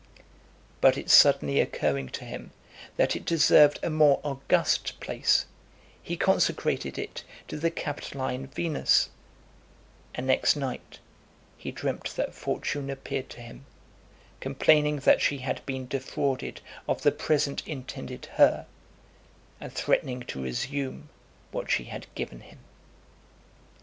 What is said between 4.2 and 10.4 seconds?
august place, he consecrated it to the Capitoline Venus; and